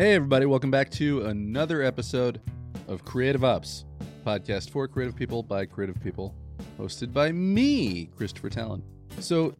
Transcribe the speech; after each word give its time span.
Hey, 0.00 0.14
everybody, 0.14 0.46
welcome 0.46 0.70
back 0.70 0.88
to 0.92 1.26
another 1.26 1.82
episode 1.82 2.40
of 2.88 3.04
Creative 3.04 3.44
Ops, 3.44 3.84
podcast 4.24 4.70
for 4.70 4.88
creative 4.88 5.14
people 5.14 5.42
by 5.42 5.66
creative 5.66 6.02
people, 6.02 6.34
hosted 6.78 7.12
by 7.12 7.32
me, 7.32 8.06
Christopher 8.16 8.48
Talon. 8.48 8.82
So, 9.18 9.54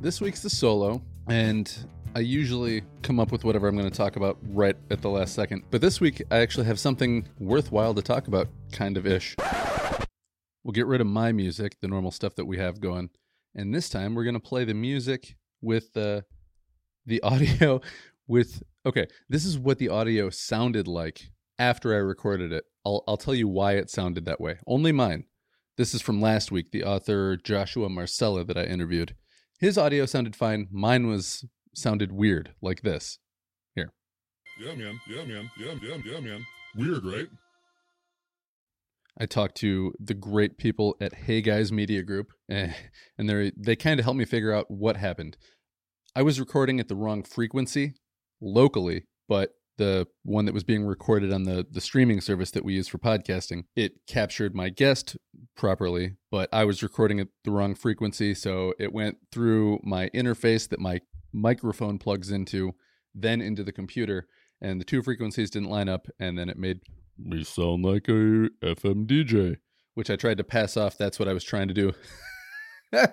this 0.00 0.20
week's 0.20 0.42
the 0.42 0.50
solo, 0.50 1.00
and 1.28 1.72
I 2.16 2.18
usually 2.18 2.82
come 3.02 3.20
up 3.20 3.30
with 3.30 3.44
whatever 3.44 3.68
I'm 3.68 3.76
going 3.76 3.88
to 3.88 3.96
talk 3.96 4.16
about 4.16 4.38
right 4.48 4.74
at 4.90 5.02
the 5.02 5.08
last 5.08 5.36
second. 5.36 5.62
But 5.70 5.82
this 5.82 6.00
week, 6.00 6.20
I 6.32 6.38
actually 6.38 6.66
have 6.66 6.80
something 6.80 7.24
worthwhile 7.38 7.94
to 7.94 8.02
talk 8.02 8.26
about, 8.26 8.48
kind 8.72 8.96
of 8.96 9.06
ish. 9.06 9.36
We'll 10.64 10.72
get 10.72 10.86
rid 10.86 11.00
of 11.00 11.06
my 11.06 11.30
music, 11.30 11.76
the 11.80 11.86
normal 11.86 12.10
stuff 12.10 12.34
that 12.34 12.46
we 12.46 12.58
have 12.58 12.80
going, 12.80 13.10
and 13.54 13.72
this 13.72 13.88
time 13.88 14.16
we're 14.16 14.24
going 14.24 14.34
to 14.34 14.40
play 14.40 14.64
the 14.64 14.74
music 14.74 15.36
with 15.62 15.96
uh, 15.96 16.22
the 17.06 17.20
the 17.20 17.22
audio 17.22 17.80
with 18.26 18.64
okay 18.86 19.06
this 19.28 19.44
is 19.44 19.58
what 19.58 19.78
the 19.78 19.88
audio 19.88 20.30
sounded 20.30 20.86
like 20.86 21.30
after 21.58 21.92
i 21.92 21.98
recorded 21.98 22.52
it 22.52 22.64
i'll 22.84 23.02
i'll 23.08 23.16
tell 23.16 23.34
you 23.34 23.48
why 23.48 23.72
it 23.72 23.90
sounded 23.90 24.24
that 24.24 24.40
way 24.40 24.58
only 24.66 24.92
mine 24.92 25.24
this 25.76 25.92
is 25.92 26.00
from 26.00 26.20
last 26.20 26.52
week 26.52 26.70
the 26.70 26.84
author 26.84 27.36
joshua 27.36 27.88
marcella 27.88 28.44
that 28.44 28.56
i 28.56 28.64
interviewed 28.64 29.14
his 29.58 29.76
audio 29.76 30.06
sounded 30.06 30.36
fine 30.36 30.68
mine 30.70 31.06
was 31.06 31.44
sounded 31.74 32.12
weird 32.12 32.52
like 32.62 32.82
this 32.82 33.18
here 33.74 33.92
Yeah, 34.58 34.74
man. 34.74 35.00
Yeah, 35.08 35.24
man. 35.24 35.50
Yeah, 35.58 35.74
yeah, 35.82 35.96
yeah, 36.04 36.20
man. 36.20 36.46
Weird, 36.76 37.04
right? 37.04 37.28
I 39.18 39.26
talked 39.26 39.56
to 39.58 39.92
the 39.98 40.14
great 40.14 40.58
people 40.58 40.96
at 41.00 41.14
Hey 41.14 41.40
Guys 41.40 41.72
Media 41.72 42.02
Group, 42.02 42.32
and 42.48 42.74
they 43.18 43.52
they 43.56 43.76
kind 43.76 43.98
of 43.98 44.04
helped 44.04 44.18
me 44.18 44.24
figure 44.24 44.52
out 44.52 44.70
what 44.70 44.96
happened. 44.96 45.36
I 46.14 46.22
was 46.22 46.40
recording 46.40 46.80
at 46.80 46.88
the 46.88 46.96
wrong 46.96 47.22
frequency 47.22 47.94
locally, 48.40 49.04
but 49.28 49.50
the 49.78 50.06
one 50.22 50.46
that 50.46 50.54
was 50.54 50.64
being 50.64 50.84
recorded 50.84 51.32
on 51.32 51.44
the 51.44 51.66
the 51.70 51.80
streaming 51.80 52.20
service 52.20 52.50
that 52.52 52.64
we 52.64 52.74
use 52.74 52.88
for 52.88 52.98
podcasting, 52.98 53.64
it 53.74 53.92
captured 54.06 54.54
my 54.54 54.68
guest 54.68 55.16
properly, 55.56 56.16
but 56.30 56.48
I 56.52 56.64
was 56.64 56.82
recording 56.82 57.20
at 57.20 57.28
the 57.44 57.50
wrong 57.50 57.74
frequency, 57.74 58.34
so 58.34 58.74
it 58.78 58.92
went 58.92 59.18
through 59.30 59.80
my 59.82 60.08
interface 60.14 60.68
that 60.68 60.80
my 60.80 61.00
microphone 61.32 61.98
plugs 61.98 62.30
into, 62.30 62.72
then 63.14 63.40
into 63.40 63.62
the 63.62 63.72
computer, 63.72 64.26
and 64.60 64.80
the 64.80 64.84
two 64.84 65.02
frequencies 65.02 65.50
didn't 65.50 65.70
line 65.70 65.88
up, 65.88 66.06
and 66.18 66.38
then 66.38 66.48
it 66.48 66.58
made 66.58 66.80
me 67.18 67.44
sound 67.44 67.84
like 67.84 68.08
a 68.08 68.48
FM 68.62 69.06
DJ, 69.06 69.56
which 69.94 70.10
I 70.10 70.16
tried 70.16 70.38
to 70.38 70.44
pass 70.44 70.76
off. 70.76 70.98
That's 70.98 71.18
what 71.18 71.28
I 71.28 71.32
was 71.32 71.44
trying 71.44 71.68
to 71.68 71.74
do. 71.74 71.92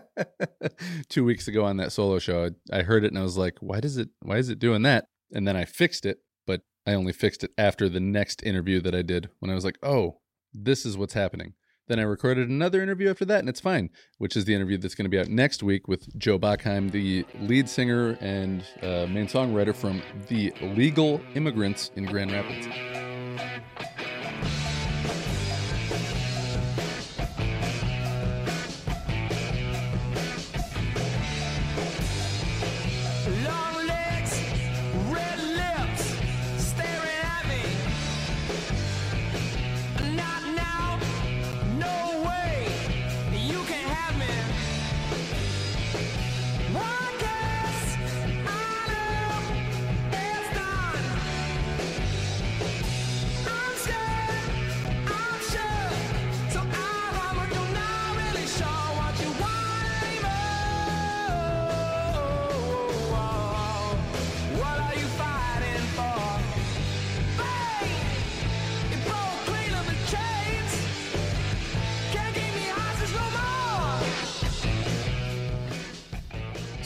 Two 1.09 1.25
weeks 1.25 1.47
ago 1.47 1.65
on 1.65 1.77
that 1.77 1.91
solo 1.91 2.19
show, 2.19 2.51
I, 2.71 2.83
heard 2.83 3.03
it 3.03 3.07
and 3.07 3.17
I 3.17 3.23
was 3.23 3.37
like, 3.37 3.57
"Why 3.59 3.79
does 3.79 3.97
it? 3.97 4.09
Why 4.21 4.37
is 4.37 4.49
it 4.49 4.59
doing 4.59 4.83
that?" 4.83 5.07
And 5.33 5.47
then 5.47 5.57
I 5.57 5.65
fixed 5.65 6.05
it, 6.05 6.19
but 6.45 6.61
I 6.85 6.93
only 6.93 7.13
fixed 7.13 7.43
it 7.43 7.51
after 7.57 7.89
the 7.89 7.99
next 7.99 8.43
interview 8.43 8.79
that 8.81 8.95
I 8.95 9.01
did 9.01 9.29
when 9.39 9.51
I 9.51 9.55
was 9.55 9.65
like, 9.65 9.79
"Oh, 9.83 10.19
this 10.53 10.85
is 10.85 10.97
what's 10.97 11.13
happening." 11.13 11.53
Then 11.87 11.99
I 11.99 12.03
recorded 12.03 12.49
another 12.49 12.81
interview 12.81 13.09
after 13.09 13.25
that, 13.25 13.39
and 13.39 13.49
it's 13.49 13.59
fine, 13.59 13.89
which 14.17 14.37
is 14.37 14.45
the 14.45 14.55
interview 14.55 14.77
that's 14.77 14.95
going 14.95 15.03
to 15.05 15.09
be 15.09 15.19
out 15.19 15.27
next 15.27 15.63
week 15.63 15.87
with 15.89 16.17
Joe 16.17 16.39
Bachheim, 16.39 16.91
the 16.91 17.25
lead 17.41 17.67
singer 17.67 18.17
and 18.21 18.63
uh, 18.81 19.05
main 19.09 19.27
songwriter 19.27 19.75
from 19.75 20.01
The 20.29 20.53
Legal 20.61 21.19
Immigrants 21.35 21.91
in 21.95 22.05
Grand 22.05 22.31
Rapids. 22.31 22.92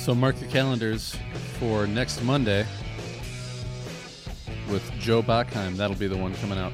So 0.07 0.15
mark 0.15 0.39
your 0.39 0.49
calendars 0.49 1.17
for 1.59 1.85
next 1.85 2.23
Monday 2.23 2.65
with 4.69 4.89
Joe 4.99 5.21
Bachheim. 5.21 5.75
That'll 5.75 5.97
be 5.97 6.07
the 6.07 6.15
one 6.15 6.33
coming 6.35 6.57
out. 6.57 6.71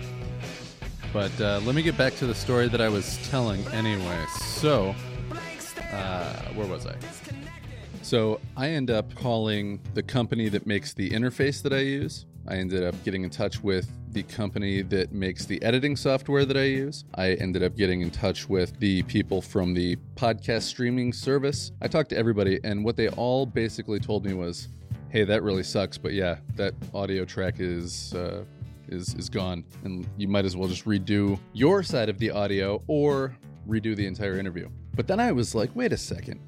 But 1.11 1.31
uh, 1.41 1.59
let 1.65 1.73
me 1.73 1.81
get 1.81 1.97
back 1.97 2.15
to 2.17 2.27
the 2.27 2.35
story 2.35 2.67
that 2.67 2.79
I 2.79 2.89
was 2.89 3.17
telling 3.31 3.67
anyway. 3.69 4.23
So, 4.39 4.93
uh, 5.91 6.43
where 6.53 6.67
was 6.67 6.85
I? 6.85 6.95
So 8.03 8.39
I 8.55 8.69
end 8.69 8.91
up 8.91 9.15
calling 9.15 9.79
the 9.95 10.03
company 10.03 10.47
that 10.49 10.67
makes 10.67 10.93
the 10.93 11.09
interface 11.09 11.63
that 11.63 11.73
I 11.73 11.79
use. 11.79 12.27
I 12.47 12.55
ended 12.55 12.83
up 12.83 12.95
getting 13.03 13.23
in 13.23 13.29
touch 13.29 13.63
with 13.63 13.89
the 14.11 14.23
company 14.23 14.81
that 14.83 15.11
makes 15.11 15.45
the 15.45 15.61
editing 15.63 15.95
software 15.95 16.45
that 16.45 16.57
I 16.57 16.63
use. 16.63 17.05
I 17.15 17.33
ended 17.33 17.63
up 17.63 17.75
getting 17.75 18.01
in 18.01 18.11
touch 18.11 18.49
with 18.49 18.77
the 18.79 19.03
people 19.03 19.41
from 19.41 19.73
the 19.73 19.95
podcast 20.15 20.63
streaming 20.63 21.13
service. 21.13 21.71
I 21.81 21.87
talked 21.87 22.09
to 22.09 22.17
everybody, 22.17 22.59
and 22.63 22.83
what 22.83 22.97
they 22.97 23.09
all 23.09 23.45
basically 23.45 23.99
told 23.99 24.25
me 24.25 24.33
was, 24.33 24.67
"Hey, 25.09 25.23
that 25.23 25.41
really 25.41 25.63
sucks, 25.63 25.97
but 25.97 26.13
yeah, 26.13 26.37
that 26.55 26.73
audio 26.93 27.25
track 27.25 27.55
is 27.59 28.13
uh, 28.13 28.43
is 28.89 29.15
is 29.15 29.29
gone, 29.29 29.63
and 29.83 30.05
you 30.17 30.27
might 30.27 30.45
as 30.45 30.57
well 30.57 30.67
just 30.67 30.85
redo 30.85 31.39
your 31.53 31.81
side 31.81 32.09
of 32.09 32.19
the 32.19 32.29
audio 32.29 32.83
or 32.87 33.35
redo 33.67 33.95
the 33.95 34.05
entire 34.05 34.37
interview." 34.37 34.69
But 34.95 35.07
then 35.07 35.19
I 35.19 35.31
was 35.31 35.55
like, 35.55 35.73
"Wait 35.75 35.93
a 35.93 35.97
second." 35.97 36.39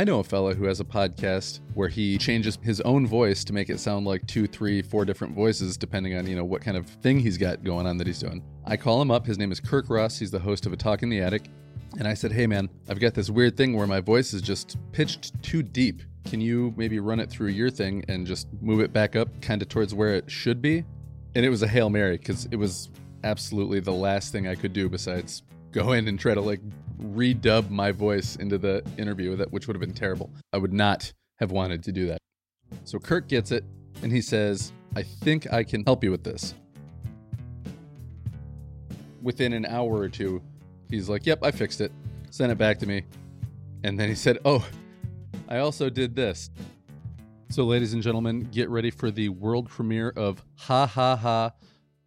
I 0.00 0.04
know 0.04 0.20
a 0.20 0.24
fella 0.24 0.54
who 0.54 0.64
has 0.64 0.80
a 0.80 0.84
podcast 0.84 1.60
where 1.74 1.90
he 1.90 2.16
changes 2.16 2.58
his 2.62 2.80
own 2.80 3.06
voice 3.06 3.44
to 3.44 3.52
make 3.52 3.68
it 3.68 3.78
sound 3.78 4.06
like 4.06 4.26
two, 4.26 4.46
three, 4.46 4.80
four 4.80 5.04
different 5.04 5.34
voices, 5.34 5.76
depending 5.76 6.16
on, 6.16 6.26
you 6.26 6.34
know, 6.34 6.42
what 6.42 6.62
kind 6.62 6.78
of 6.78 6.86
thing 6.86 7.20
he's 7.20 7.36
got 7.36 7.62
going 7.62 7.86
on 7.86 7.98
that 7.98 8.06
he's 8.06 8.20
doing. 8.20 8.42
I 8.64 8.78
call 8.78 9.02
him 9.02 9.10
up. 9.10 9.26
His 9.26 9.36
name 9.36 9.52
is 9.52 9.60
Kirk 9.60 9.90
Ross. 9.90 10.18
He's 10.18 10.30
the 10.30 10.38
host 10.38 10.64
of 10.64 10.72
A 10.72 10.76
Talk 10.78 11.02
in 11.02 11.10
the 11.10 11.20
Attic. 11.20 11.50
And 11.98 12.08
I 12.08 12.14
said, 12.14 12.32
Hey, 12.32 12.46
man, 12.46 12.70
I've 12.88 12.98
got 12.98 13.12
this 13.12 13.28
weird 13.28 13.58
thing 13.58 13.76
where 13.76 13.86
my 13.86 14.00
voice 14.00 14.32
is 14.32 14.40
just 14.40 14.78
pitched 14.92 15.34
too 15.42 15.62
deep. 15.62 16.00
Can 16.24 16.40
you 16.40 16.72
maybe 16.78 16.98
run 16.98 17.20
it 17.20 17.28
through 17.28 17.48
your 17.48 17.68
thing 17.68 18.02
and 18.08 18.26
just 18.26 18.48
move 18.62 18.80
it 18.80 18.94
back 18.94 19.16
up 19.16 19.28
kind 19.42 19.60
of 19.60 19.68
towards 19.68 19.92
where 19.92 20.14
it 20.14 20.30
should 20.30 20.62
be? 20.62 20.82
And 21.34 21.44
it 21.44 21.50
was 21.50 21.62
a 21.62 21.68
Hail 21.68 21.90
Mary 21.90 22.16
because 22.16 22.48
it 22.50 22.56
was 22.56 22.88
absolutely 23.22 23.80
the 23.80 23.92
last 23.92 24.32
thing 24.32 24.48
I 24.48 24.54
could 24.54 24.72
do 24.72 24.88
besides 24.88 25.42
go 25.72 25.92
in 25.92 26.08
and 26.08 26.18
try 26.18 26.32
to 26.32 26.40
like 26.40 26.60
redub 27.00 27.70
my 27.70 27.92
voice 27.92 28.36
into 28.36 28.58
the 28.58 28.84
interview 28.98 29.30
with 29.30 29.38
that 29.38 29.50
which 29.52 29.66
would 29.66 29.74
have 29.74 29.80
been 29.80 29.94
terrible. 29.94 30.30
I 30.52 30.58
would 30.58 30.72
not 30.72 31.12
have 31.38 31.50
wanted 31.50 31.82
to 31.84 31.92
do 31.92 32.06
that. 32.06 32.18
So 32.84 32.98
Kirk 32.98 33.28
gets 33.28 33.50
it 33.50 33.64
and 34.02 34.12
he 34.12 34.20
says, 34.20 34.72
"I 34.94 35.02
think 35.02 35.52
I 35.52 35.64
can 35.64 35.84
help 35.84 36.04
you 36.04 36.10
with 36.10 36.24
this." 36.24 36.54
Within 39.22 39.52
an 39.52 39.66
hour 39.66 39.98
or 39.98 40.08
two, 40.08 40.42
he's 40.88 41.08
like, 41.08 41.26
"Yep, 41.26 41.44
I 41.44 41.50
fixed 41.50 41.80
it." 41.80 41.92
Sent 42.30 42.52
it 42.52 42.58
back 42.58 42.78
to 42.78 42.86
me. 42.86 43.02
And 43.82 43.98
then 43.98 44.08
he 44.08 44.14
said, 44.14 44.38
"Oh, 44.44 44.66
I 45.48 45.58
also 45.58 45.90
did 45.90 46.14
this." 46.14 46.50
So 47.50 47.64
ladies 47.64 47.94
and 47.94 48.02
gentlemen, 48.02 48.48
get 48.52 48.68
ready 48.68 48.90
for 48.90 49.10
the 49.10 49.28
world 49.30 49.68
premiere 49.68 50.10
of 50.10 50.44
Ha 50.56 50.86
Ha 50.86 51.16
Ha 51.16 51.52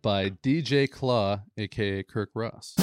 by 0.01 0.29
DJ 0.29 0.87
Claw, 0.89 1.41
aka 1.57 2.03
Kirk 2.03 2.29
Ross. 2.33 2.75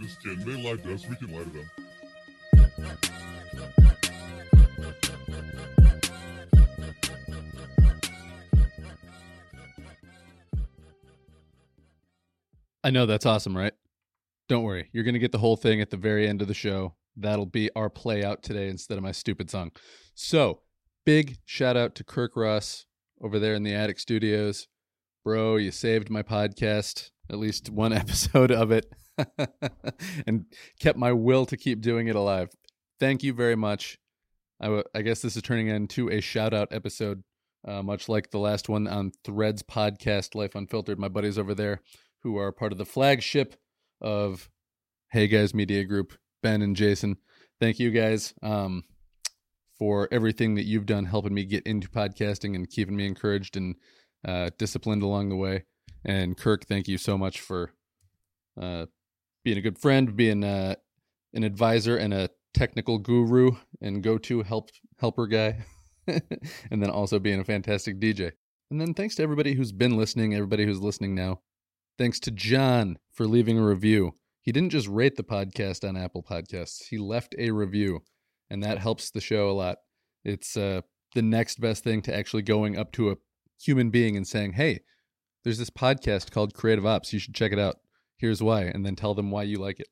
Just 0.00 0.22
kidding. 0.22 0.44
They 0.44 0.62
liked 0.62 0.86
us. 0.86 1.06
We 1.06 1.16
can 1.16 1.32
lie 1.32 1.44
to 1.44 1.50
them. 1.50 1.70
I 12.82 12.90
know 12.90 13.04
that's 13.04 13.26
awesome, 13.26 13.54
right? 13.56 13.74
Don't 14.48 14.64
worry, 14.64 14.88
you're 14.92 15.04
going 15.04 15.14
to 15.14 15.20
get 15.20 15.32
the 15.32 15.38
whole 15.38 15.56
thing 15.56 15.80
at 15.80 15.90
the 15.90 15.96
very 15.96 16.26
end 16.26 16.40
of 16.40 16.48
the 16.48 16.54
show. 16.54 16.94
That'll 17.14 17.46
be 17.46 17.70
our 17.76 17.90
play 17.90 18.24
out 18.24 18.42
today 18.42 18.68
instead 18.68 18.96
of 18.96 19.04
my 19.04 19.12
stupid 19.12 19.50
song. 19.50 19.70
So, 20.14 20.62
big 21.04 21.36
shout 21.44 21.76
out 21.76 21.94
to 21.96 22.04
Kirk 22.04 22.32
Ross 22.36 22.86
over 23.20 23.38
there 23.38 23.54
in 23.54 23.64
the 23.64 23.74
Attic 23.74 23.98
Studios. 24.00 24.66
Bro, 25.24 25.56
you 25.56 25.70
saved 25.70 26.08
my 26.08 26.22
podcast, 26.22 27.10
at 27.28 27.38
least 27.38 27.68
one 27.68 27.92
episode 27.92 28.50
of 28.50 28.72
it, 28.72 28.90
and 30.26 30.46
kept 30.80 30.98
my 30.98 31.12
will 31.12 31.46
to 31.46 31.56
keep 31.56 31.80
doing 31.80 32.08
it 32.08 32.16
alive. 32.16 32.50
Thank 32.98 33.22
you 33.22 33.32
very 33.32 33.56
much. 33.56 33.98
I, 34.60 34.66
w- 34.66 34.84
I 34.94 35.02
guess 35.02 35.22
this 35.22 35.36
is 35.36 35.42
turning 35.42 35.68
into 35.68 36.10
a 36.10 36.20
shout 36.20 36.52
out 36.52 36.68
episode, 36.70 37.22
uh, 37.66 37.82
much 37.82 38.08
like 38.08 38.30
the 38.30 38.38
last 38.38 38.68
one 38.68 38.86
on 38.86 39.12
Threads 39.24 39.62
podcast, 39.62 40.34
Life 40.34 40.54
Unfiltered. 40.54 40.98
My 40.98 41.08
buddies 41.08 41.38
over 41.38 41.54
there 41.54 41.80
who 42.22 42.36
are 42.36 42.52
part 42.52 42.72
of 42.72 42.78
the 42.78 42.84
flagship 42.84 43.56
of 44.00 44.50
Hey 45.12 45.26
Guys 45.28 45.54
Media 45.54 45.84
Group, 45.84 46.12
Ben 46.42 46.62
and 46.62 46.76
Jason. 46.76 47.16
Thank 47.58 47.78
you 47.78 47.90
guys 47.90 48.34
um, 48.42 48.84
for 49.78 50.08
everything 50.12 50.54
that 50.54 50.66
you've 50.66 50.86
done 50.86 51.06
helping 51.06 51.34
me 51.34 51.44
get 51.44 51.66
into 51.66 51.88
podcasting 51.88 52.54
and 52.54 52.68
keeping 52.68 52.96
me 52.96 53.06
encouraged 53.06 53.56
and 53.56 53.76
uh, 54.26 54.50
disciplined 54.58 55.02
along 55.02 55.30
the 55.30 55.36
way. 55.36 55.64
And 56.04 56.36
Kirk, 56.36 56.66
thank 56.66 56.88
you 56.88 56.98
so 56.98 57.16
much 57.18 57.40
for 57.40 57.72
uh, 58.60 58.86
being 59.44 59.58
a 59.58 59.62
good 59.62 59.78
friend, 59.78 60.16
being 60.16 60.44
uh, 60.44 60.74
an 61.34 61.44
advisor 61.44 61.96
and 61.96 62.12
a 62.12 62.30
technical 62.54 62.98
guru 62.98 63.52
and 63.80 64.02
go-to 64.02 64.42
help 64.42 64.70
helper 64.98 65.26
guy, 65.26 65.64
and 66.06 66.82
then 66.82 66.90
also 66.90 67.18
being 67.18 67.40
a 67.40 67.44
fantastic 67.44 67.98
DJ. 68.00 68.32
And 68.70 68.80
then 68.80 68.94
thanks 68.94 69.16
to 69.16 69.22
everybody 69.22 69.54
who's 69.54 69.72
been 69.72 69.96
listening, 69.96 70.34
everybody 70.34 70.64
who's 70.64 70.80
listening 70.80 71.14
now. 71.14 71.40
Thanks 71.98 72.20
to 72.20 72.30
John 72.30 72.98
for 73.12 73.26
leaving 73.26 73.58
a 73.58 73.66
review. 73.66 74.12
He 74.42 74.52
didn't 74.52 74.70
just 74.70 74.88
rate 74.88 75.16
the 75.16 75.22
podcast 75.22 75.86
on 75.86 75.96
Apple 75.96 76.22
Podcasts, 76.22 76.88
he 76.88 76.98
left 76.98 77.34
a 77.38 77.50
review, 77.50 78.00
and 78.48 78.62
that 78.62 78.78
helps 78.78 79.10
the 79.10 79.20
show 79.20 79.50
a 79.50 79.52
lot. 79.52 79.78
It's 80.24 80.56
uh, 80.56 80.80
the 81.14 81.22
next 81.22 81.60
best 81.60 81.84
thing 81.84 82.02
to 82.02 82.14
actually 82.14 82.42
going 82.42 82.78
up 82.78 82.92
to 82.92 83.10
a 83.10 83.16
human 83.60 83.90
being 83.90 84.16
and 84.16 84.26
saying, 84.26 84.52
Hey, 84.52 84.80
there's 85.44 85.58
this 85.58 85.70
podcast 85.70 86.30
called 86.30 86.54
Creative 86.54 86.86
Ops. 86.86 87.12
You 87.12 87.18
should 87.18 87.34
check 87.34 87.52
it 87.52 87.58
out. 87.58 87.76
Here's 88.20 88.42
why. 88.42 88.64
And 88.64 88.84
then 88.84 88.96
tell 88.96 89.14
them 89.14 89.30
why 89.30 89.44
you 89.44 89.58
like 89.58 89.80
it. 89.80 89.88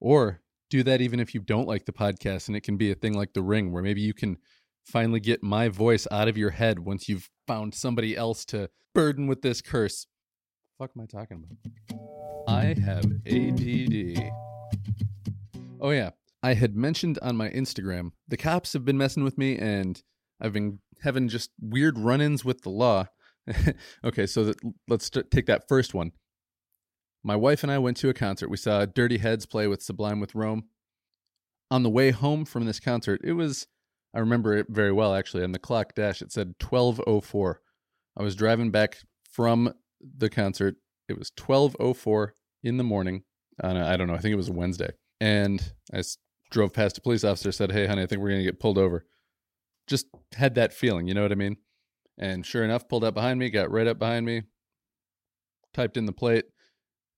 Or 0.00 0.40
do 0.70 0.82
that 0.82 1.02
even 1.02 1.20
if 1.20 1.34
you 1.34 1.40
don't 1.40 1.68
like 1.68 1.84
the 1.84 1.92
podcast 1.92 2.48
and 2.48 2.56
it 2.56 2.62
can 2.62 2.78
be 2.78 2.90
a 2.90 2.94
thing 2.94 3.12
like 3.12 3.34
The 3.34 3.42
Ring, 3.42 3.70
where 3.70 3.82
maybe 3.82 4.00
you 4.00 4.14
can 4.14 4.38
finally 4.86 5.20
get 5.20 5.42
my 5.42 5.68
voice 5.68 6.06
out 6.10 6.26
of 6.26 6.38
your 6.38 6.50
head 6.50 6.78
once 6.78 7.06
you've 7.06 7.28
found 7.46 7.74
somebody 7.74 8.16
else 8.16 8.46
to 8.46 8.70
burden 8.94 9.26
with 9.26 9.42
this 9.42 9.60
curse. 9.60 10.06
fuck 10.78 10.90
am 10.96 11.02
I 11.02 11.06
talking 11.06 11.44
about? 11.44 12.48
I 12.48 12.74
have 12.80 13.04
ADD. 13.26 14.32
Oh, 15.80 15.90
yeah. 15.90 16.10
I 16.42 16.54
had 16.54 16.74
mentioned 16.74 17.18
on 17.20 17.36
my 17.36 17.50
Instagram, 17.50 18.12
the 18.26 18.38
cops 18.38 18.72
have 18.72 18.86
been 18.86 18.96
messing 18.96 19.22
with 19.22 19.36
me 19.36 19.58
and 19.58 20.02
I've 20.40 20.54
been 20.54 20.78
having 21.02 21.28
just 21.28 21.50
weird 21.60 21.98
run 21.98 22.22
ins 22.22 22.42
with 22.42 22.62
the 22.62 22.70
law. 22.70 23.08
okay, 24.04 24.26
so 24.26 24.44
that, 24.44 24.56
let's 24.86 25.10
take 25.10 25.46
that 25.46 25.68
first 25.68 25.92
one. 25.92 26.12
My 27.28 27.36
wife 27.36 27.62
and 27.62 27.70
I 27.70 27.76
went 27.76 27.98
to 27.98 28.08
a 28.08 28.14
concert. 28.14 28.48
We 28.48 28.56
saw 28.56 28.86
Dirty 28.86 29.18
Heads 29.18 29.44
play 29.44 29.66
with 29.66 29.82
Sublime 29.82 30.18
with 30.18 30.34
Rome. 30.34 30.62
On 31.70 31.82
the 31.82 31.90
way 31.90 32.10
home 32.10 32.46
from 32.46 32.64
this 32.64 32.80
concert, 32.80 33.20
it 33.22 33.34
was, 33.34 33.66
I 34.14 34.20
remember 34.20 34.56
it 34.56 34.68
very 34.70 34.92
well 34.92 35.14
actually. 35.14 35.44
On 35.44 35.52
the 35.52 35.58
clock 35.58 35.94
dash, 35.94 36.22
it 36.22 36.32
said 36.32 36.54
1204. 36.58 37.60
I 38.16 38.22
was 38.22 38.34
driving 38.34 38.70
back 38.70 38.96
from 39.30 39.74
the 40.00 40.30
concert. 40.30 40.76
It 41.06 41.18
was 41.18 41.30
1204 41.36 42.32
in 42.62 42.78
the 42.78 42.82
morning. 42.82 43.24
On 43.62 43.76
a, 43.76 43.86
I 43.86 43.98
don't 43.98 44.06
know, 44.06 44.14
I 44.14 44.20
think 44.20 44.32
it 44.32 44.36
was 44.36 44.48
a 44.48 44.54
Wednesday. 44.54 44.92
And 45.20 45.74
I 45.92 46.02
drove 46.50 46.72
past 46.72 46.96
a 46.96 47.02
police 47.02 47.24
officer, 47.24 47.52
said, 47.52 47.72
Hey, 47.72 47.86
honey, 47.86 48.04
I 48.04 48.06
think 48.06 48.22
we're 48.22 48.30
going 48.30 48.40
to 48.40 48.50
get 48.50 48.58
pulled 48.58 48.78
over. 48.78 49.04
Just 49.86 50.06
had 50.32 50.54
that 50.54 50.72
feeling, 50.72 51.06
you 51.06 51.12
know 51.12 51.24
what 51.24 51.32
I 51.32 51.34
mean? 51.34 51.58
And 52.16 52.46
sure 52.46 52.64
enough, 52.64 52.88
pulled 52.88 53.04
up 53.04 53.12
behind 53.12 53.38
me, 53.38 53.50
got 53.50 53.70
right 53.70 53.86
up 53.86 53.98
behind 53.98 54.24
me, 54.24 54.44
typed 55.74 55.98
in 55.98 56.06
the 56.06 56.12
plate, 56.12 56.46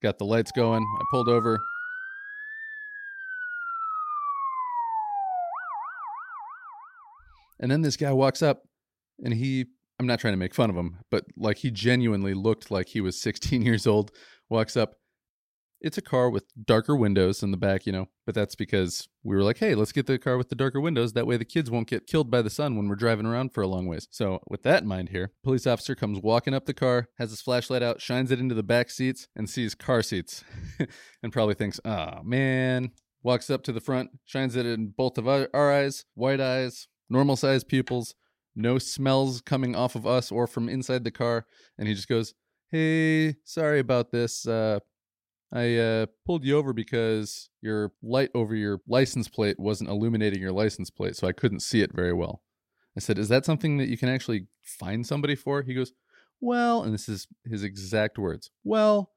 got 0.03 0.19
the 0.19 0.25
lights 0.25 0.53
going. 0.53 0.83
I 0.83 1.05
pulled 1.11 1.29
over. 1.29 1.59
And 7.61 7.71
then 7.71 7.83
this 7.83 7.97
guy 7.97 8.13
walks 8.13 8.43
up 8.43 8.63
and 9.23 9.35
he, 9.35 9.67
I'm 9.99 10.07
not 10.07 10.19
trying 10.19 10.33
to 10.33 10.39
make 10.39 10.55
fun 10.55 10.71
of 10.71 10.77
him, 10.77 10.97
but 11.11 11.25
like 11.37 11.59
he 11.59 11.71
genuinely 11.71 12.33
looked 12.33 12.71
like 12.71 12.89
he 12.89 13.01
was 13.01 13.21
16 13.21 13.63
years 13.67 13.87
old. 13.87 14.11
Walks 14.49 14.77
up. 14.77 15.00
It's 15.81 15.99
a 15.99 16.03
car 16.03 16.29
with 16.29 16.45
darker 16.63 16.95
windows 16.95 17.43
in 17.43 17.51
the 17.51 17.57
back, 17.57 17.87
you 17.87 17.93
know, 17.93 18.09
but 18.27 18.35
that's 18.35 18.55
because 18.55 19.09
we 19.23 19.35
were 19.35 19.43
like, 19.43 19.59
hey, 19.59 19.75
let's 19.75 19.93
get 19.93 20.07
the 20.07 20.19
car 20.19 20.37
with 20.37 20.51
the 20.51 20.55
darker 20.55 20.81
windows. 20.81 21.15
That 21.15 21.27
way 21.27 21.37
the 21.37 21.45
kids 21.45 21.71
won't 21.71 21.89
get 21.89 22.07
killed 22.07 22.31
by 22.31 22.43
the 22.43 22.51
sun 22.51 22.77
when 22.77 22.89
we're 22.89 22.97
driving 22.97 23.27
around 23.27 23.55
for 23.55 23.63
a 23.63 23.67
long 23.67 23.87
ways. 23.87 24.07
So, 24.11 24.41
with 24.49 24.63
that 24.65 24.83
in 24.83 24.89
mind 24.89 25.09
here, 25.09 25.33
police 25.43 25.67
officer 25.67 25.95
comes 25.95 26.21
walking 26.21 26.55
up 26.55 26.67
the 26.67 26.75
car, 26.75 27.09
has 27.19 27.31
his 27.31 27.41
flashlight 27.41 27.83
out, 27.83 28.01
shines 28.01 28.31
it 28.31 28.41
into 28.41 28.55
the 28.55 28.63
back 28.63 28.91
seats, 28.91 29.29
and 29.35 29.49
sees 29.49 29.75
car 29.75 30.03
seats 30.03 30.45
and 31.23 31.33
probably 31.33 31.55
thinks, 31.55 31.81
oh 31.85 32.23
man. 32.23 32.91
Walks 33.23 33.51
up 33.51 33.63
to 33.65 33.73
the 33.73 33.83
front, 33.83 34.11
shines 34.25 34.57
it 34.57 34.65
in 34.65 34.95
both 34.97 35.19
of 35.19 35.29
our, 35.29 35.51
eyes, 35.53 36.07
white 36.15 36.41
eyes, 36.41 36.89
normal 37.11 37.37
sized 37.37 37.69
pupils, 37.69 38.15
no 38.57 38.79
smells 38.79 39.43
coming 39.43 39.77
off 39.77 39.95
of 39.95 40.07
us 40.07 40.33
or 40.33 40.47
from 40.47 40.71
inside 40.71 41.05
the 41.05 41.11
car. 41.11 41.45
And 41.79 41.87
he 41.87 41.95
just 41.95 42.09
goes, 42.09 42.33
Hey, 42.71 43.35
sorry 43.45 43.81
about 43.81 44.11
this. 44.11 44.47
Uh, 44.47 44.79
I 45.53 45.77
uh, 45.77 46.07
pulled 46.25 46.45
you 46.45 46.57
over 46.57 46.73
because 46.73 47.51
your 47.61 47.93
light 48.03 48.31
over 48.35 48.55
your 48.55 48.81
license 48.87 49.29
plate 49.29 49.59
wasn't 49.59 49.91
illuminating 49.91 50.41
your 50.41 50.53
license 50.53 50.91
plate, 50.91 51.17
so 51.17 51.27
I 51.27 51.33
couldn't 51.33 51.61
see 51.61 51.83
it 51.83 51.93
very 51.93 52.13
well. 52.13 52.43
I 52.97 53.01
said, 53.01 53.19
Is 53.19 53.29
that 53.31 53.45
something 53.45 53.79
that 53.79 53.89
you 53.89 53.99
can 53.99 54.09
actually 54.09 54.47
find 54.63 55.07
somebody 55.07 55.35
for? 55.35 55.63
He 55.63 55.75
goes, 55.75 55.93
Well, 56.41 56.83
and 56.83 56.95
this 56.95 57.09
is 57.09 57.27
his 57.45 57.65
exact 57.65 58.17
words. 58.17 58.51
Well, 58.63 59.11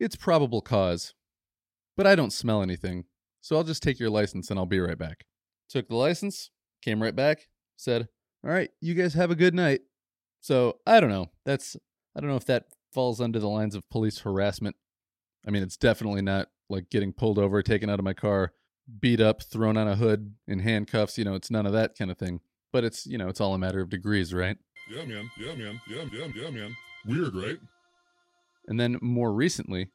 it's 0.00 0.16
probable 0.16 0.60
cause, 0.60 1.14
but 1.96 2.06
I 2.06 2.16
don't 2.16 2.32
smell 2.32 2.62
anything, 2.62 3.04
so 3.40 3.56
I'll 3.56 3.64
just 3.64 3.82
take 3.82 4.00
your 4.00 4.10
license 4.10 4.50
and 4.50 4.58
I'll 4.58 4.66
be 4.66 4.80
right 4.80 4.98
back. 4.98 5.24
Took 5.68 5.88
the 5.88 5.96
license, 5.96 6.50
came 6.82 7.00
right 7.00 7.14
back, 7.14 7.46
said, 7.76 8.08
All 8.44 8.50
right, 8.50 8.70
you 8.80 8.94
guys 8.94 9.14
have 9.14 9.30
a 9.30 9.36
good 9.36 9.54
night. 9.54 9.82
So 10.40 10.78
I 10.86 10.98
don't 10.98 11.10
know. 11.10 11.30
That's, 11.46 11.76
I 12.16 12.20
don't 12.20 12.28
know 12.28 12.36
if 12.36 12.46
that 12.46 12.64
falls 12.92 13.20
under 13.20 13.38
the 13.38 13.48
lines 13.48 13.74
of 13.74 13.88
police 13.88 14.18
harassment. 14.18 14.76
I 15.46 15.50
mean, 15.50 15.62
it's 15.62 15.76
definitely 15.76 16.22
not 16.22 16.48
like 16.68 16.90
getting 16.90 17.12
pulled 17.12 17.38
over, 17.38 17.62
taken 17.62 17.90
out 17.90 17.98
of 17.98 18.04
my 18.04 18.14
car, 18.14 18.52
beat 19.00 19.20
up, 19.20 19.42
thrown 19.42 19.76
on 19.76 19.88
a 19.88 19.96
hood 19.96 20.34
in 20.46 20.60
handcuffs. 20.60 21.18
You 21.18 21.24
know, 21.24 21.34
it's 21.34 21.50
none 21.50 21.66
of 21.66 21.72
that 21.72 21.96
kind 21.96 22.10
of 22.10 22.18
thing. 22.18 22.40
But 22.72 22.84
it's, 22.84 23.06
you 23.06 23.18
know, 23.18 23.28
it's 23.28 23.40
all 23.40 23.54
a 23.54 23.58
matter 23.58 23.80
of 23.80 23.90
degrees, 23.90 24.34
right? 24.34 24.56
Yeah, 24.90 25.04
man. 25.04 25.30
Yeah, 25.38 25.54
man. 25.54 25.80
Yeah, 25.88 26.04
yeah, 26.12 26.26
yeah, 26.34 26.50
man. 26.50 26.76
Weird, 27.06 27.34
right? 27.34 27.58
And 28.66 28.80
then 28.80 28.98
more 29.00 29.32
recently, 29.32 29.90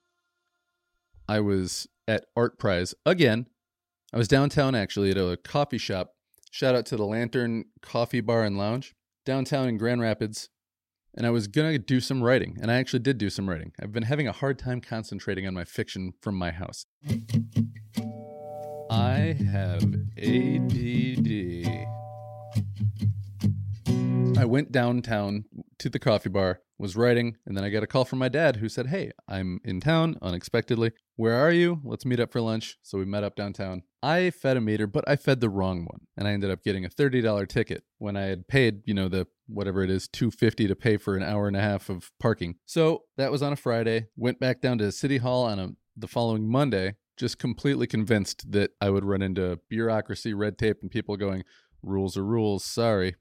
I 1.27 1.39
was 1.39 1.87
at 2.07 2.25
ArtPrize 2.37 2.93
again. 3.05 3.47
I 4.13 4.17
was 4.17 4.27
downtown 4.27 4.75
actually 4.75 5.11
at 5.11 5.17
a 5.17 5.37
coffee 5.37 5.77
shop. 5.77 6.13
Shout 6.51 6.75
out 6.75 6.85
to 6.87 6.97
the 6.97 7.05
Lantern 7.05 7.65
Coffee 7.81 8.21
Bar 8.21 8.43
and 8.43 8.57
Lounge 8.57 8.95
downtown 9.25 9.67
in 9.67 9.77
Grand 9.77 10.01
Rapids. 10.01 10.49
And 11.15 11.25
I 11.25 11.31
was 11.31 11.47
going 11.47 11.71
to 11.71 11.79
do 11.79 11.99
some 11.99 12.23
writing, 12.23 12.57
and 12.61 12.71
I 12.71 12.75
actually 12.75 12.99
did 12.99 13.17
do 13.17 13.29
some 13.29 13.49
writing. 13.49 13.71
I've 13.81 13.91
been 13.91 14.03
having 14.03 14.27
a 14.27 14.31
hard 14.31 14.59
time 14.59 14.79
concentrating 14.79 15.47
on 15.47 15.53
my 15.53 15.65
fiction 15.65 16.13
from 16.21 16.35
my 16.35 16.51
house. 16.51 16.85
I 18.89 19.35
have 19.51 19.83
ADD. 20.17 21.87
I 24.37 24.45
went 24.45 24.71
downtown 24.71 25.45
to 25.79 25.89
the 25.89 25.99
coffee 25.99 26.29
bar, 26.29 26.61
was 26.77 26.95
writing, 26.95 27.35
and 27.45 27.57
then 27.57 27.63
I 27.63 27.69
got 27.69 27.83
a 27.83 27.87
call 27.87 28.05
from 28.05 28.19
my 28.19 28.29
dad 28.29 28.57
who 28.57 28.69
said, 28.69 28.87
Hey, 28.87 29.11
I'm 29.27 29.59
in 29.65 29.81
town 29.81 30.15
unexpectedly. 30.21 30.91
Where 31.17 31.35
are 31.35 31.51
you? 31.51 31.81
Let's 31.83 32.05
meet 32.05 32.19
up 32.19 32.31
for 32.31 32.39
lunch. 32.39 32.77
So 32.81 32.97
we 32.97 33.05
met 33.05 33.23
up 33.23 33.35
downtown. 33.35 33.83
I 34.01 34.29
fed 34.29 34.57
a 34.57 34.61
meter, 34.61 34.87
but 34.87 35.07
I 35.07 35.15
fed 35.15 35.41
the 35.41 35.49
wrong 35.49 35.85
one. 35.85 36.01
And 36.15 36.27
I 36.27 36.31
ended 36.31 36.51
up 36.51 36.63
getting 36.63 36.85
a 36.85 36.89
$30 36.89 37.47
ticket 37.47 37.83
when 37.97 38.15
I 38.15 38.23
had 38.23 38.47
paid, 38.47 38.81
you 38.85 38.93
know, 38.93 39.09
the 39.09 39.27
whatever 39.47 39.83
it 39.83 39.89
is, 39.89 40.07
250 40.07 40.67
to 40.67 40.75
pay 40.75 40.97
for 40.97 41.15
an 41.15 41.23
hour 41.23 41.47
and 41.47 41.57
a 41.57 41.61
half 41.61 41.89
of 41.89 42.11
parking. 42.19 42.55
So 42.65 43.03
that 43.17 43.31
was 43.31 43.41
on 43.41 43.53
a 43.53 43.57
Friday. 43.57 44.07
Went 44.15 44.39
back 44.39 44.61
down 44.61 44.77
to 44.77 44.91
City 44.91 45.17
Hall 45.17 45.43
on 45.43 45.59
a, 45.59 45.69
the 45.97 46.07
following 46.07 46.49
Monday, 46.49 46.95
just 47.17 47.39
completely 47.39 47.87
convinced 47.87 48.51
that 48.51 48.71
I 48.79 48.89
would 48.89 49.03
run 49.03 49.21
into 49.21 49.59
bureaucracy, 49.69 50.33
red 50.33 50.57
tape, 50.57 50.77
and 50.81 50.91
people 50.91 51.17
going, 51.17 51.43
rules 51.81 52.15
are 52.17 52.25
rules, 52.25 52.63
sorry. 52.63 53.15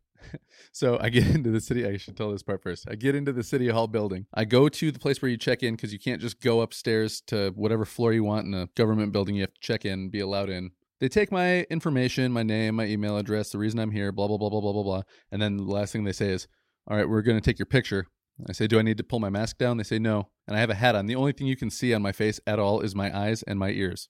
So 0.73 0.99
I 1.01 1.09
get 1.09 1.27
into 1.35 1.51
the 1.51 1.61
city. 1.61 1.87
I 1.87 1.97
should 1.97 2.17
tell 2.17 2.31
this 2.31 2.43
part 2.43 2.63
first. 2.63 2.87
I 2.89 2.95
get 2.95 3.15
into 3.15 3.33
the 3.33 3.43
city 3.43 3.69
hall 3.69 3.87
building. 3.87 4.27
I 4.35 4.45
go 4.45 4.69
to 4.69 4.91
the 4.91 4.99
place 4.99 5.21
where 5.23 5.31
you 5.31 5.37
check 5.37 5.63
in 5.63 5.77
because 5.77 5.93
you 5.93 5.99
can't 5.99 6.21
just 6.21 6.41
go 6.41 6.61
upstairs 6.61 7.21
to 7.29 7.53
whatever 7.57 7.85
floor 7.85 8.13
you 8.13 8.25
want 8.25 8.47
in 8.47 8.55
a 8.55 8.69
government 8.75 9.13
building. 9.13 9.35
You 9.35 9.43
have 9.43 9.55
to 9.55 9.61
check 9.61 9.85
in, 9.85 10.11
be 10.11 10.21
allowed 10.21 10.51
in. 10.51 10.71
They 11.01 11.09
take 11.09 11.31
my 11.31 11.63
information, 11.71 12.33
my 12.33 12.43
name, 12.43 12.75
my 12.75 12.87
email 12.87 13.17
address, 13.17 13.51
the 13.51 13.59
reason 13.59 13.79
I'm 13.79 13.93
here, 13.93 14.11
blah 14.11 14.27
blah 14.27 14.39
blah 14.39 14.51
blah 14.51 14.61
blah 14.61 14.73
blah 14.73 14.83
blah. 14.83 15.03
And 15.31 15.41
then 15.41 15.57
the 15.57 15.63
last 15.63 15.93
thing 15.93 16.05
they 16.05 16.13
say 16.13 16.31
is, 16.31 16.49
"All 16.89 16.97
right, 16.97 17.09
we're 17.09 17.23
going 17.23 17.39
to 17.39 17.45
take 17.45 17.59
your 17.59 17.67
picture." 17.67 18.07
I 18.49 18.53
say, 18.53 18.67
Do 18.67 18.79
I 18.79 18.83
need 18.83 18.99
to 18.99 19.05
pull 19.05 19.19
my 19.19 19.31
mask 19.31 19.59
down? 19.59 19.79
They 19.79 19.85
say, 19.85 19.99
No. 19.99 20.29
And 20.47 20.57
I 20.57 20.61
have 20.61 20.71
a 20.71 20.75
hat 20.75 20.95
on. 20.95 21.07
The 21.07 21.17
only 21.17 21.33
thing 21.33 21.47
you 21.47 21.57
can 21.57 21.71
see 21.71 21.93
on 21.93 22.03
my 22.03 22.13
face 22.13 22.41
at 22.47 22.59
all 22.59 22.81
is 22.81 22.95
my 22.95 23.17
eyes 23.17 23.43
and 23.43 23.59
my 23.59 23.71
ears. 23.71 24.09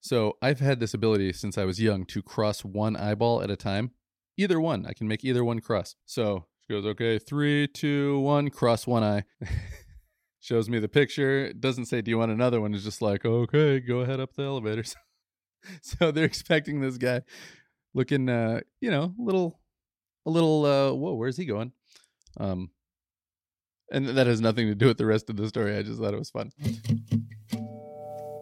So 0.00 0.36
I've 0.42 0.60
had 0.60 0.80
this 0.80 0.94
ability 0.94 1.32
since 1.32 1.56
I 1.56 1.64
was 1.64 1.80
young 1.80 2.04
to 2.06 2.22
cross 2.22 2.64
one 2.64 2.96
eyeball 2.96 3.42
at 3.42 3.50
a 3.50 3.56
time. 3.56 3.92
Either 4.42 4.60
one. 4.60 4.86
I 4.86 4.92
can 4.92 5.06
make 5.06 5.24
either 5.24 5.44
one 5.44 5.60
cross. 5.60 5.94
So 6.04 6.46
she 6.66 6.72
goes, 6.72 6.84
Okay, 6.84 7.18
three, 7.18 7.68
two, 7.68 8.18
one, 8.18 8.50
cross 8.50 8.88
one 8.88 9.04
eye. 9.04 9.22
Shows 10.40 10.68
me 10.68 10.80
the 10.80 10.88
picture. 10.88 11.44
It 11.46 11.60
doesn't 11.60 11.84
say, 11.86 12.02
Do 12.02 12.10
you 12.10 12.18
want 12.18 12.32
another 12.32 12.60
one? 12.60 12.74
It's 12.74 12.82
just 12.82 13.00
like, 13.00 13.24
Okay, 13.24 13.78
go 13.78 14.00
ahead 14.00 14.18
up 14.18 14.34
the 14.34 14.42
elevators. 14.42 14.96
so 15.82 16.10
they're 16.10 16.24
expecting 16.24 16.80
this 16.80 16.98
guy 16.98 17.22
looking, 17.94 18.28
uh, 18.28 18.62
you 18.80 18.90
know, 18.90 19.14
a 19.16 19.22
little, 19.22 19.60
a 20.26 20.30
little, 20.30 20.64
uh, 20.64 20.92
whoa, 20.92 21.14
where's 21.14 21.36
he 21.36 21.44
going? 21.44 21.70
Um, 22.40 22.70
and 23.92 24.08
that 24.08 24.26
has 24.26 24.40
nothing 24.40 24.66
to 24.66 24.74
do 24.74 24.86
with 24.86 24.98
the 24.98 25.06
rest 25.06 25.30
of 25.30 25.36
the 25.36 25.46
story. 25.46 25.76
I 25.76 25.82
just 25.82 26.00
thought 26.00 26.14
it 26.14 26.18
was 26.18 26.30
fun. 26.30 26.50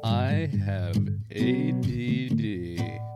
I 0.03 0.49
have 0.65 0.97
ADD. 1.31 3.10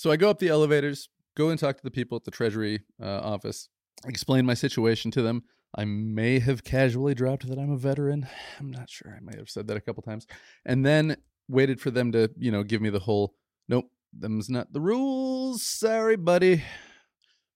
So 0.00 0.10
I 0.10 0.16
go 0.16 0.30
up 0.30 0.38
the 0.38 0.48
elevators, 0.48 1.10
go 1.36 1.50
and 1.50 1.58
talk 1.58 1.76
to 1.76 1.82
the 1.82 1.90
people 1.90 2.16
at 2.16 2.24
the 2.24 2.30
Treasury 2.30 2.80
uh, 3.02 3.20
office, 3.20 3.68
explain 4.06 4.46
my 4.46 4.54
situation 4.54 5.10
to 5.10 5.20
them. 5.20 5.42
I 5.76 5.84
may 5.84 6.38
have 6.38 6.64
casually 6.64 7.12
dropped 7.12 7.46
that 7.46 7.58
I'm 7.58 7.70
a 7.70 7.76
veteran. 7.76 8.26
I'm 8.58 8.70
not 8.70 8.88
sure. 8.88 9.14
I 9.14 9.20
might 9.20 9.36
have 9.36 9.50
said 9.50 9.66
that 9.66 9.76
a 9.76 9.80
couple 9.82 10.02
times. 10.02 10.26
And 10.64 10.86
then 10.86 11.18
waited 11.48 11.82
for 11.82 11.90
them 11.90 12.12
to, 12.12 12.30
you 12.38 12.50
know, 12.50 12.62
give 12.62 12.80
me 12.80 12.88
the 12.88 13.00
whole, 13.00 13.34
nope, 13.68 13.90
them's 14.18 14.48
not 14.48 14.72
the 14.72 14.80
rules. 14.80 15.62
Sorry, 15.62 16.16
buddy. 16.16 16.64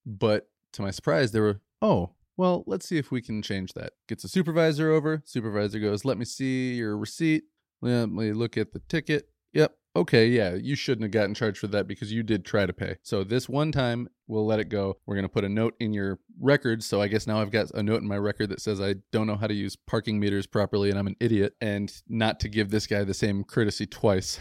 But 0.05 0.47
to 0.73 0.83
my 0.83 0.91
surprise, 0.91 1.31
they 1.31 1.39
were, 1.39 1.61
oh, 1.81 2.11
well, 2.37 2.63
let's 2.67 2.87
see 2.87 2.99
if 2.99 3.09
we 3.09 3.23
can 3.23 3.41
change 3.41 3.73
that. 3.73 3.93
Gets 4.07 4.23
a 4.23 4.27
supervisor 4.29 4.91
over. 4.91 5.23
Supervisor 5.25 5.79
goes, 5.79 6.05
let 6.05 6.19
me 6.19 6.25
see 6.25 6.75
your 6.75 6.95
receipt. 6.95 7.45
Let 7.81 8.11
me 8.11 8.33
look 8.33 8.55
at 8.55 8.71
the 8.71 8.83
ticket. 8.87 9.31
Yep. 9.55 9.73
Okay, 9.95 10.27
yeah, 10.27 10.55
you 10.55 10.75
shouldn't 10.75 11.03
have 11.03 11.11
gotten 11.11 11.33
charged 11.33 11.57
for 11.57 11.67
that 11.67 11.87
because 11.87 12.11
you 12.11 12.21
did 12.21 12.43
try 12.43 12.65
to 12.65 12.73
pay. 12.73 12.97
So 13.01 13.23
this 13.23 13.47
one 13.47 13.71
time, 13.71 14.09
we'll 14.27 14.45
let 14.45 14.59
it 14.59 14.67
go. 14.67 14.97
We're 15.05 15.15
going 15.15 15.23
to 15.23 15.29
put 15.29 15.45
a 15.45 15.49
note 15.49 15.73
in 15.79 15.93
your 15.93 16.19
record. 16.41 16.83
So 16.83 17.01
I 17.01 17.07
guess 17.07 17.25
now 17.25 17.39
I've 17.39 17.51
got 17.51 17.71
a 17.71 17.81
note 17.81 18.01
in 18.01 18.07
my 18.07 18.17
record 18.17 18.49
that 18.49 18.59
says 18.59 18.81
I 18.81 18.95
don't 19.13 19.25
know 19.25 19.37
how 19.37 19.47
to 19.47 19.53
use 19.53 19.77
parking 19.77 20.19
meters 20.19 20.45
properly 20.45 20.89
and 20.89 20.99
I'm 20.99 21.07
an 21.07 21.15
idiot 21.21 21.55
and 21.61 21.91
not 22.09 22.41
to 22.41 22.49
give 22.49 22.69
this 22.69 22.85
guy 22.85 23.05
the 23.05 23.13
same 23.13 23.45
courtesy 23.45 23.85
twice. 23.85 24.37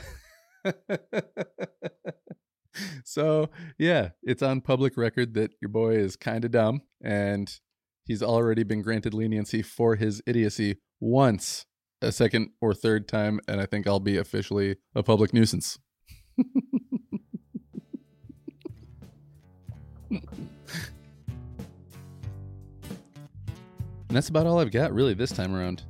so 3.05 3.49
yeah, 3.79 4.11
it's 4.25 4.43
on 4.43 4.61
public 4.61 4.97
record 4.97 5.35
that 5.35 5.53
your 5.63 5.69
boy 5.69 5.95
is 5.95 6.17
kind 6.17 6.45
of 6.45 6.51
dumb 6.51 6.83
and 7.01 7.61
he's 8.05 8.25
already 8.25 8.65
been 8.65 8.83
granted 8.83 9.15
leniency 9.15 9.63
for 9.63 9.95
his 9.95 10.21
idiocy 10.27 10.79
once 10.99 11.67
a 12.05 12.13
second 12.13 12.51
or 12.61 12.75
third 12.75 13.09
time 13.09 13.41
and 13.49 13.61
i 13.61 13.67
think 13.67 13.87
i'll 13.87 14.01
be 14.01 14.17
officially 14.17 14.77
a 14.95 15.03
public 15.03 15.33
nuisance. 15.33 15.79
And 24.09 24.19
that's 24.19 24.29
about 24.29 24.47
all 24.47 24.61
i've 24.61 24.71
got 24.71 24.93
really 24.93 25.15
this 25.15 25.33
time 25.33 25.55
around. 25.55 25.83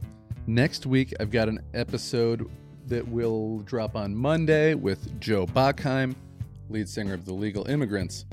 Next 0.46 0.86
week 0.86 1.12
i've 1.20 1.30
got 1.30 1.48
an 1.48 1.60
episode 1.74 2.50
that 2.86 3.06
will 3.06 3.58
drop 3.60 3.96
on 3.96 4.14
monday 4.14 4.74
with 4.74 5.20
joe 5.20 5.46
bachheim 5.46 6.14
lead 6.68 6.88
singer 6.88 7.14
of 7.14 7.24
the 7.24 7.32
legal 7.32 7.68
immigrants. 7.68 8.26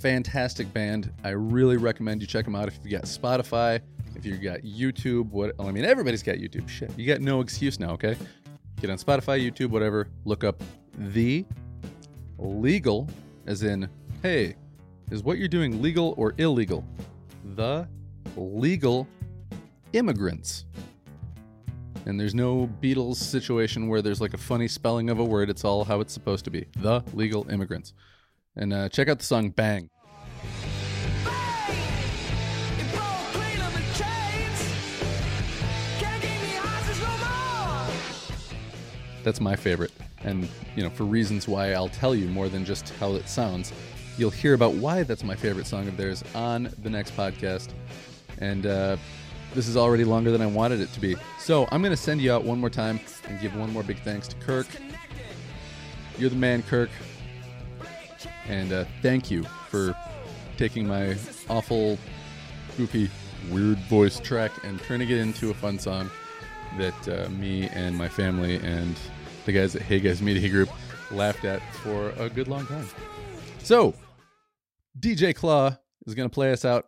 Fantastic 0.00 0.72
band. 0.72 1.12
I 1.24 1.30
really 1.30 1.76
recommend 1.76 2.20
you 2.20 2.26
check 2.26 2.44
them 2.44 2.54
out 2.54 2.68
if 2.68 2.78
you've 2.82 2.92
got 2.92 3.04
Spotify, 3.04 3.80
if 4.16 4.24
you 4.24 4.36
got 4.36 4.60
YouTube. 4.60 5.30
What 5.30 5.54
I 5.58 5.70
mean, 5.70 5.84
everybody's 5.84 6.22
got 6.22 6.36
YouTube. 6.36 6.68
Shit, 6.68 6.90
you 6.96 7.06
got 7.06 7.20
no 7.20 7.40
excuse 7.40 7.78
now. 7.78 7.90
Okay, 7.90 8.16
get 8.80 8.90
on 8.90 8.98
Spotify, 8.98 9.40
YouTube, 9.40 9.68
whatever. 9.68 10.08
Look 10.24 10.44
up 10.44 10.62
the 10.98 11.44
legal, 12.38 13.08
as 13.46 13.62
in, 13.62 13.88
hey, 14.22 14.56
is 15.10 15.22
what 15.22 15.38
you're 15.38 15.48
doing 15.48 15.82
legal 15.82 16.14
or 16.16 16.34
illegal? 16.38 16.84
The 17.54 17.86
legal 18.36 19.06
immigrants. 19.92 20.64
And 22.06 22.20
there's 22.20 22.34
no 22.34 22.70
Beatles 22.80 23.16
situation 23.16 23.88
where 23.88 24.00
there's 24.00 24.20
like 24.20 24.34
a 24.34 24.38
funny 24.38 24.68
spelling 24.68 25.10
of 25.10 25.18
a 25.18 25.24
word. 25.24 25.50
It's 25.50 25.64
all 25.64 25.84
how 25.84 26.00
it's 26.00 26.12
supposed 26.12 26.44
to 26.44 26.50
be. 26.50 26.66
The 26.78 27.02
legal 27.14 27.48
immigrants. 27.50 27.94
And 28.54 28.72
uh, 28.72 28.88
check 28.88 29.08
out 29.08 29.18
the 29.18 29.24
song 29.24 29.50
Bang. 29.50 29.90
That's 39.26 39.40
my 39.40 39.56
favorite. 39.56 39.90
And, 40.22 40.48
you 40.76 40.84
know, 40.84 40.88
for 40.88 41.02
reasons 41.02 41.48
why 41.48 41.72
I'll 41.72 41.88
tell 41.88 42.14
you 42.14 42.28
more 42.28 42.48
than 42.48 42.64
just 42.64 42.90
how 43.00 43.14
it 43.14 43.28
sounds, 43.28 43.72
you'll 44.16 44.30
hear 44.30 44.54
about 44.54 44.74
why 44.74 45.02
that's 45.02 45.24
my 45.24 45.34
favorite 45.34 45.66
song 45.66 45.88
of 45.88 45.96
theirs 45.96 46.22
on 46.32 46.72
the 46.84 46.88
next 46.88 47.16
podcast. 47.16 47.70
And 48.38 48.66
uh, 48.66 48.96
this 49.52 49.66
is 49.66 49.76
already 49.76 50.04
longer 50.04 50.30
than 50.30 50.40
I 50.40 50.46
wanted 50.46 50.80
it 50.80 50.92
to 50.92 51.00
be. 51.00 51.16
So 51.40 51.66
I'm 51.72 51.82
going 51.82 51.90
to 51.90 51.96
send 51.96 52.20
you 52.20 52.32
out 52.32 52.44
one 52.44 52.60
more 52.60 52.70
time 52.70 53.00
and 53.26 53.40
give 53.40 53.56
one 53.56 53.72
more 53.72 53.82
big 53.82 53.98
thanks 54.02 54.28
to 54.28 54.36
Kirk. 54.36 54.68
You're 56.18 56.30
the 56.30 56.36
man, 56.36 56.62
Kirk. 56.62 56.90
And 58.46 58.72
uh, 58.72 58.84
thank 59.02 59.28
you 59.28 59.42
for 59.70 59.92
taking 60.56 60.86
my 60.86 61.16
awful, 61.48 61.98
goofy, 62.76 63.10
weird 63.50 63.78
voice 63.88 64.20
track 64.20 64.52
and 64.62 64.80
turning 64.82 65.10
it 65.10 65.18
into 65.18 65.50
a 65.50 65.54
fun 65.54 65.80
song 65.80 66.12
that 66.78 67.08
uh, 67.08 67.28
me 67.30 67.68
and 67.68 67.96
my 67.96 68.08
family 68.08 68.56
and 68.56 68.96
the 69.44 69.52
guys 69.52 69.76
at 69.76 69.82
Hey 69.82 70.00
Guys 70.00 70.20
Media 70.20 70.48
Group 70.48 70.68
laughed 71.10 71.44
at 71.44 71.62
for 71.76 72.10
a 72.18 72.28
good 72.28 72.48
long 72.48 72.66
time. 72.66 72.86
So, 73.62 73.94
DJ 74.98 75.34
Claw 75.34 75.76
is 76.06 76.14
going 76.14 76.28
to 76.28 76.34
play 76.34 76.52
us 76.52 76.64
out. 76.64 76.86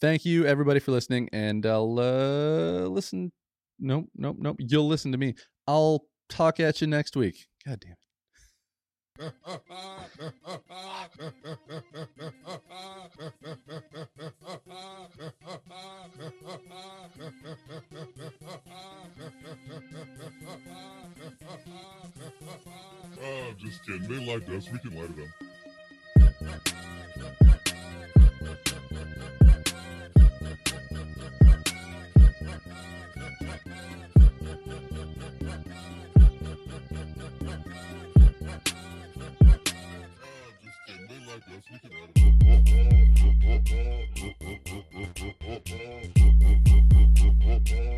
Thank 0.00 0.24
you, 0.24 0.46
everybody, 0.46 0.80
for 0.80 0.92
listening. 0.92 1.28
And 1.32 1.64
I'll 1.66 1.98
uh, 1.98 2.86
listen. 2.86 3.32
Nope, 3.78 4.06
nope, 4.14 4.36
nope. 4.38 4.56
You'll 4.58 4.88
listen 4.88 5.12
to 5.12 5.18
me. 5.18 5.34
I'll 5.66 6.04
talk 6.28 6.60
at 6.60 6.80
you 6.80 6.86
next 6.86 7.16
week. 7.16 7.46
God 7.66 7.80
damn 7.80 7.92
it. 7.92 7.96
Just 23.70 23.86
kidding. 23.86 24.08
They 24.08 24.26
liked 24.26 24.48
us. 24.48 24.68
We 24.68 24.80
can 24.80 24.96
light 24.98 25.10
it 25.16 25.22
up. 25.22 25.28
Oh, 47.72 47.89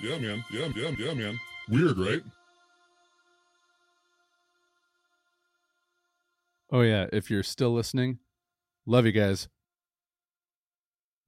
Yeah, 0.00 0.18
man. 0.18 0.44
Yeah, 0.52 0.68
yeah, 0.76 0.90
yeah, 0.98 1.14
man. 1.14 1.40
Weird, 1.68 1.98
right? 1.98 2.22
Oh 6.70 6.82
yeah, 6.82 7.06
if 7.12 7.30
you're 7.30 7.42
still 7.42 7.72
listening, 7.72 8.18
love 8.86 9.06
you 9.06 9.12
guys. 9.12 9.48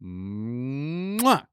Mwah! 0.02 1.46